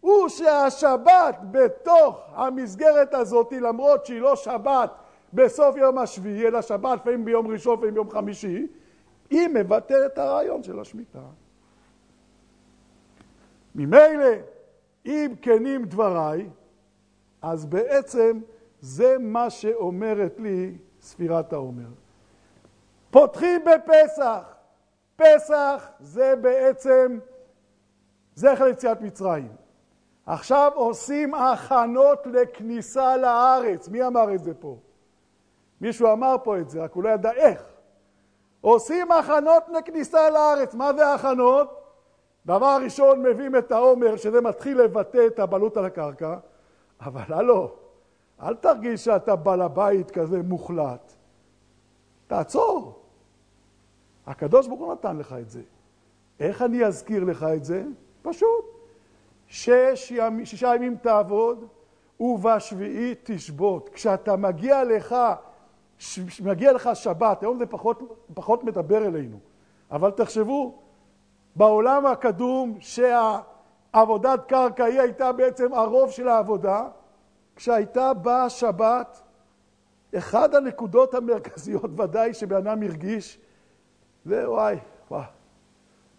הוא 0.00 0.28
שהשבת 0.28 1.36
בתוך 1.50 2.20
המסגרת 2.32 3.14
הזאת, 3.14 3.52
למרות 3.52 4.06
שהיא 4.06 4.20
לא 4.20 4.36
שבת 4.36 4.90
בסוף 5.34 5.76
יום 5.76 5.98
השביעי, 5.98 6.46
אלא 6.46 6.62
שבת 6.62 7.00
לפעמים 7.00 7.24
ביום 7.24 7.46
ראשון, 7.46 7.74
לפעמים 7.74 7.94
ביום 7.94 8.10
חמישי, 8.10 8.66
היא 9.30 9.48
מבטאת 9.48 10.12
את 10.12 10.18
הרעיון 10.18 10.62
של 10.62 10.80
השמיטה. 10.80 11.22
ממילא, 13.74 14.34
אם 15.06 15.34
כנים 15.42 15.84
דבריי, 15.84 16.48
אז 17.42 17.66
בעצם 17.66 18.40
זה 18.80 19.16
מה 19.20 19.50
שאומרת 19.50 20.34
לי 20.38 20.74
ספירת 21.00 21.52
העומר. 21.52 21.88
פותחים 23.10 23.60
בפסח. 23.64 24.54
פסח 25.16 25.88
זה 26.00 26.34
בעצם 26.36 27.18
זכר 28.34 28.68
יציאת 28.68 29.00
מצרים. 29.00 29.48
עכשיו 30.28 30.72
עושים 30.74 31.34
הכנות 31.34 32.26
לכניסה 32.26 33.16
לארץ. 33.16 33.88
מי 33.88 34.06
אמר 34.06 34.34
את 34.34 34.44
זה 34.44 34.54
פה? 34.54 34.76
מישהו 35.80 36.12
אמר 36.12 36.36
פה 36.44 36.58
את 36.58 36.70
זה, 36.70 36.82
רק 36.82 36.92
הוא 36.92 37.04
לא 37.04 37.08
ידע 37.08 37.32
איך. 37.32 37.62
עושים 38.60 39.12
הכנות 39.12 39.62
לכניסה 39.68 40.30
לארץ. 40.30 40.74
מה 40.74 40.92
זה 40.92 41.14
הכנות? 41.14 41.80
דבר 42.46 42.78
ראשון, 42.84 43.22
מביאים 43.22 43.56
את 43.56 43.72
העומר, 43.72 44.16
שזה 44.16 44.40
מתחיל 44.40 44.82
לבטא 44.82 45.26
את 45.26 45.38
הבעלות 45.38 45.76
על 45.76 45.84
הקרקע, 45.84 46.36
אבל 47.00 47.34
הלו, 47.34 47.70
אל 48.42 48.54
תרגיש 48.54 49.04
שאתה 49.04 49.36
בעל 49.36 49.62
הבית 49.62 50.10
כזה 50.10 50.42
מוחלט. 50.42 51.12
תעצור. 52.26 53.02
הקדוש 54.26 54.66
ברוך 54.66 54.80
הוא 54.80 54.92
נתן 54.92 55.16
לך 55.16 55.34
את 55.40 55.50
זה. 55.50 55.62
איך 56.40 56.62
אני 56.62 56.84
אזכיר 56.84 57.24
לך 57.24 57.46
את 57.56 57.64
זה? 57.64 57.84
פשוט. 58.22 58.67
שש 59.48 60.12
ימ, 60.16 60.44
שישה 60.44 60.74
ימים 60.74 60.96
תעבוד 60.96 61.66
ובשביעי 62.20 63.14
תשבות. 63.22 63.88
כשאתה 63.88 64.36
מגיע 64.36 64.84
לך, 64.84 65.16
ש, 65.98 66.40
מגיע 66.40 66.72
לך 66.72 66.90
שבת, 66.94 67.42
היום 67.42 67.58
זה 67.58 67.66
פחות, 67.66 68.24
פחות 68.34 68.64
מדבר 68.64 69.06
אלינו, 69.06 69.38
אבל 69.90 70.10
תחשבו, 70.10 70.78
בעולם 71.56 72.06
הקדום 72.06 72.78
שהעבודת 72.80 74.44
קרקע 74.48 74.84
היא 74.84 75.00
הייתה 75.00 75.32
בעצם 75.32 75.74
הרוב 75.74 76.10
של 76.10 76.28
העבודה, 76.28 76.88
כשהייתה 77.56 78.14
באה 78.14 78.50
שבת, 78.50 79.22
אחד 80.18 80.54
הנקודות 80.54 81.14
המרכזיות 81.14 81.90
ודאי 82.00 82.34
שבן 82.34 82.56
אדם 82.56 82.82
הרגיש, 82.82 83.40
זה 84.24 84.50
וואי, 84.50 84.76
וואי, 85.10 85.24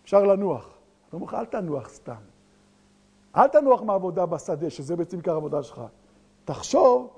אפשר 0.04 0.24
לנוח. 0.24 0.66
אני 0.66 1.22
אומר 1.22 1.26
לך, 1.26 1.34
אל 1.34 1.46
תנוח 1.46 1.90
סתם. 1.90 2.29
אל 3.36 3.48
תנוח 3.48 3.82
מעבודה 3.82 4.26
בשדה, 4.26 4.70
שזה 4.70 4.96
בעצם 4.96 5.18
עיקר 5.18 5.34
העבודה 5.34 5.64
שלך. 5.64 5.82
תחשוב 6.46 7.10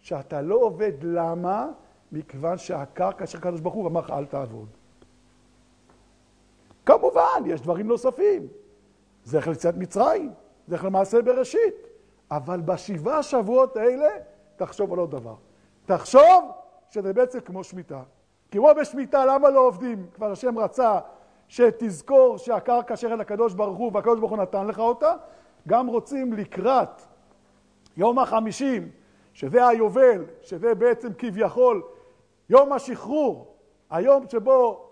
שאתה 0.00 0.42
לא 0.42 0.54
עובד. 0.54 0.92
למה? 1.02 1.66
מכיוון 2.12 2.58
שהקרקע 2.58 3.26
של 3.26 3.38
הקדוש 3.38 3.60
ברוך 3.60 3.74
הוא 3.74 3.86
אמר 3.86 4.00
לך 4.00 4.10
אל 4.10 4.24
תעבוד. 4.24 4.68
כמובן, 6.86 7.42
יש 7.46 7.60
דברים 7.60 7.88
נוספים. 7.88 8.46
זכר 9.24 9.50
ליציאת 9.50 9.76
מצרים, 9.76 10.32
זכר 10.68 10.86
למעשה 10.86 11.22
בראשית. 11.22 11.74
אבל 12.30 12.60
בשבעה 12.60 13.22
שבועות 13.22 13.76
האלה, 13.76 14.08
תחשוב 14.56 14.92
על 14.92 14.98
עוד 14.98 15.10
דבר. 15.10 15.34
תחשוב 15.86 16.50
שזה 16.90 17.12
בעצם 17.12 17.40
כמו 17.40 17.64
שמיטה. 17.64 18.02
כמו 18.50 18.68
בשמיטה, 18.80 19.24
למה 19.24 19.50
לא 19.50 19.60
עובדים? 19.66 20.06
כבר 20.14 20.32
השם 20.32 20.58
רצה 20.58 20.98
שתזכור 21.48 22.38
שהקרקע 22.38 22.96
שייכת 22.96 23.18
לקדוש 23.18 23.54
ברוך 23.54 23.78
הוא 23.78 23.90
והקדוש 23.94 24.20
ברוך 24.20 24.30
הוא 24.30 24.38
נתן 24.38 24.66
לך 24.66 24.78
אותה, 24.78 25.14
גם 25.68 25.86
רוצים 25.86 26.32
לקראת 26.32 27.02
יום 27.96 28.18
החמישים, 28.18 28.90
שזה 29.32 29.68
היובל, 29.68 30.24
שזה 30.42 30.74
בעצם 30.74 31.08
כביכול 31.18 31.82
יום 32.48 32.72
השחרור, 32.72 33.54
היום 33.90 34.24
שבו 34.28 34.90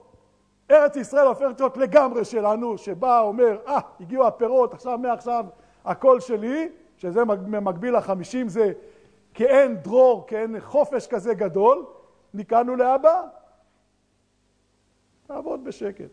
ארץ 0.71 0.97
ישראל 0.97 1.27
הופכת 1.27 1.61
להיות 1.61 1.77
לגמרי 1.77 2.25
שלנו, 2.25 2.79
שבא 2.79 3.21
אומר, 3.21 3.59
אה, 3.67 3.79
ah, 3.79 3.83
הגיעו 4.01 4.27
הפירות, 4.27 4.75
עכשיו 4.75 4.99
מעכשיו 4.99 5.45
הכל 5.85 6.21
שלי, 6.21 6.69
שזה 6.97 7.25
במקביל 7.25 7.97
לחמישים, 7.97 8.49
זה 8.49 8.73
כאין 9.35 9.77
דרור, 9.77 10.27
כאין 10.27 10.61
חופש 10.61 11.07
כזה 11.07 11.35
גדול, 11.35 11.87
ניקנו 12.35 12.77
לאבא, 12.77 13.23
תעבוד 15.27 15.65
בשקט. 15.65 16.11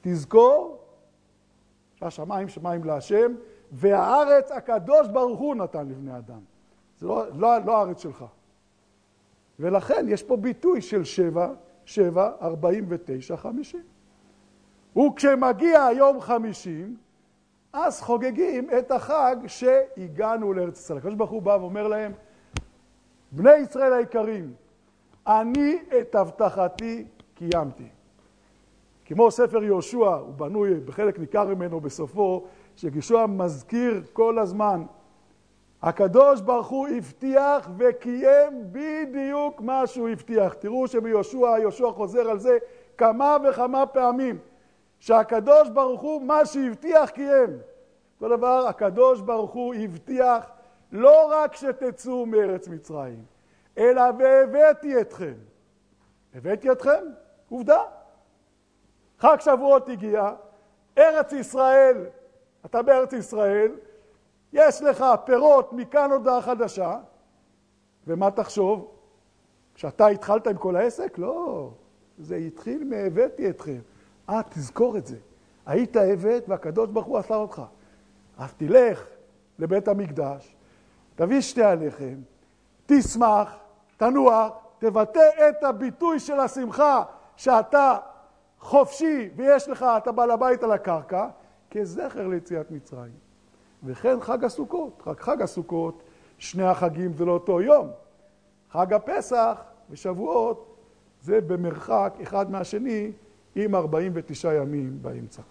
תזכור 0.00 0.78
שהשמיים 1.94 2.48
שמיים 2.48 2.84
להשם, 2.84 3.34
והארץ 3.72 4.50
הקדוש 4.50 5.08
ברוך 5.08 5.40
הוא 5.40 5.54
נתן 5.54 5.88
לבני 5.88 6.18
אדם. 6.18 6.40
זה 6.98 7.06
לא, 7.06 7.24
לא, 7.34 7.58
לא 7.64 7.78
הארץ 7.78 8.02
שלך. 8.02 8.24
ולכן 9.58 10.06
יש 10.08 10.22
פה 10.22 10.36
ביטוי 10.36 10.80
של 10.80 11.04
שבע, 11.04 11.48
שבע, 11.84 12.30
ארבעים 12.42 12.86
ותשע, 12.88 13.36
חמישים. 13.36 13.82
וכשמגיע 14.96 15.88
יום 15.96 16.20
חמישים, 16.20 16.96
אז 17.72 18.00
חוגגים 18.00 18.68
את 18.78 18.90
החג 18.90 19.36
שהגענו 19.46 20.52
לארץ 20.52 20.80
ישראל. 20.80 20.98
הקדוש 20.98 21.14
ברוך 21.14 21.30
הוא 21.30 21.42
בא 21.42 21.56
ואומר 21.60 21.88
להם, 21.88 22.12
בני 23.32 23.54
ישראל 23.54 23.92
היקרים, 23.92 24.54
אני 25.26 25.78
את 26.00 26.14
הבטחתי 26.14 27.04
קיימתי. 27.34 27.88
כמו 29.04 29.30
ספר 29.30 29.64
יהושע, 29.64 30.14
הוא 30.14 30.34
בנוי 30.34 30.80
בחלק 30.80 31.18
ניכר 31.18 31.44
ממנו 31.54 31.80
בסופו, 31.80 32.46
שיהושע 32.76 33.26
מזכיר 33.26 34.02
כל 34.12 34.38
הזמן, 34.38 34.82
הקדוש 35.82 36.40
ברוך 36.40 36.68
הוא 36.68 36.88
הבטיח 36.88 37.70
וקיים 37.78 38.64
בדיוק 38.72 39.60
מה 39.60 39.86
שהוא 39.86 40.08
הבטיח. 40.08 40.54
תראו 40.54 40.88
שביהושע, 40.88 41.58
יהושע 41.58 41.90
חוזר 41.90 42.30
על 42.30 42.38
זה 42.38 42.58
כמה 42.98 43.36
וכמה 43.44 43.86
פעמים, 43.86 44.38
שהקדוש 44.98 45.68
ברוך 45.68 46.00
הוא 46.00 46.22
מה 46.22 46.46
שהבטיח 46.46 47.10
קיים. 47.10 47.58
אותו 48.14 48.36
דבר, 48.36 48.66
הקדוש 48.68 49.20
ברוך 49.20 49.50
הוא 49.50 49.74
הבטיח 49.74 50.50
לא 50.92 51.28
רק 51.30 51.56
שתצאו 51.56 52.26
מארץ 52.26 52.68
מצרים, 52.68 53.24
אלא 53.78 54.02
והבאתי 54.18 55.00
אתכם. 55.00 55.34
הבאתי 56.34 56.72
אתכם? 56.72 57.04
עובדה. 57.48 57.82
חג 59.18 59.36
שבועות 59.40 59.88
הגיע, 59.88 60.32
ארץ 60.98 61.32
ישראל, 61.32 61.96
אתה 62.66 62.82
בארץ 62.82 63.12
ישראל, 63.12 63.72
יש 64.52 64.82
לך 64.82 65.04
פירות 65.24 65.72
מכאן 65.72 66.10
הודעה 66.10 66.42
חדשה, 66.42 66.98
ומה 68.06 68.30
תחשוב? 68.30 68.90
כשאתה 69.74 70.06
התחלת 70.06 70.46
עם 70.46 70.56
כל 70.56 70.76
העסק? 70.76 71.18
לא, 71.18 71.70
זה 72.18 72.36
התחיל 72.36 72.84
מהבאתי 72.84 73.50
אתכם. 73.50 73.78
אה, 74.28 74.40
תזכור 74.50 74.96
את 74.96 75.06
זה. 75.06 75.16
היית 75.66 75.96
עבד 75.96 76.40
והקדוש 76.48 76.90
ברוך 76.90 77.06
הוא 77.06 77.18
עשה 77.18 77.34
אותך. 77.34 77.62
אז 78.38 78.54
תלך 78.54 79.06
לבית 79.58 79.88
המקדש, 79.88 80.56
תביא 81.14 81.40
שתי 81.40 81.62
הלחם, 81.62 82.14
תשמח, 82.86 83.56
תנוח, 83.96 84.52
תבטא 84.78 85.28
את 85.48 85.64
הביטוי 85.64 86.20
של 86.20 86.40
השמחה 86.40 87.02
שאתה 87.36 87.96
חופשי 88.58 89.30
ויש 89.36 89.68
לך, 89.68 89.86
אתה 89.96 90.12
בעל 90.12 90.30
הבית 90.30 90.62
על 90.62 90.72
הקרקע, 90.72 91.28
כזכר 91.70 92.28
ליציאת 92.28 92.70
מצרים. 92.70 93.12
וכן 93.84 94.20
חג 94.20 94.44
הסוכות, 94.44 95.02
רק 95.06 95.20
חג 95.20 95.42
הסוכות, 95.42 96.02
שני 96.38 96.64
החגים 96.64 97.12
זה 97.12 97.24
לא 97.24 97.32
אותו 97.32 97.60
יום. 97.60 97.88
חג 98.70 98.92
הפסח 98.92 99.62
ושבועות 99.90 100.76
זה 101.22 101.40
במרחק 101.40 102.14
אחד 102.22 102.50
מהשני 102.50 103.12
עם 103.54 103.74
49 103.74 104.54
ימים 104.54 104.98
באמצע. 105.02 105.42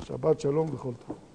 שבת 0.00 0.40
שלום 0.40 0.74
וכל 0.74 0.92
טוב. 1.06 1.33